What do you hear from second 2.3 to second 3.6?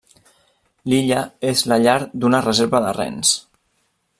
reserva de rens.